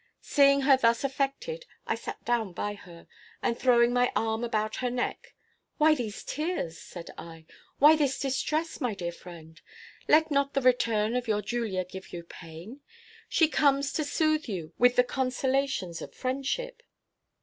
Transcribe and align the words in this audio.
Seeing 0.23 0.61
her 0.61 0.77
thus 0.77 1.03
affected, 1.03 1.67
I 1.85 1.93
sat 1.93 2.25
down 2.25 2.53
by 2.53 2.73
her, 2.73 3.05
and, 3.43 3.55
throwing 3.55 3.93
my 3.93 4.11
arm 4.15 4.43
about 4.43 4.77
her 4.77 4.89
neck, 4.89 5.35
"Why 5.77 5.93
these 5.93 6.23
tears?" 6.23 6.79
said 6.79 7.11
I. 7.19 7.45
"Why 7.77 7.95
this 7.95 8.17
distress, 8.17 8.81
my 8.81 8.95
dear 8.95 9.11
friend? 9.11 9.61
Let 10.07 10.31
not 10.31 10.55
the 10.55 10.61
return 10.61 11.15
of 11.15 11.27
your 11.27 11.43
Julia 11.43 11.85
give 11.85 12.11
you 12.13 12.23
pain; 12.23 12.81
she 13.29 13.47
comes 13.47 13.93
to 13.93 14.03
soothe 14.03 14.47
you 14.47 14.73
with 14.79 14.95
the 14.95 15.03
consolations 15.03 16.01
of 16.01 16.15
friendship." 16.15 16.81